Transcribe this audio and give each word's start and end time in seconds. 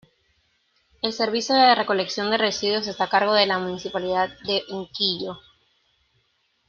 El 1.03 1.13
servicio 1.13 1.53
de 1.53 1.75
recolección 1.75 2.31
de 2.31 2.39
residuos 2.39 2.87
está 2.87 3.03
a 3.03 3.09
cargo 3.09 3.35
de 3.35 3.45
la 3.45 3.59
Municipalidad 3.59 4.29
de 4.47 4.63
Unquillo. 4.71 5.37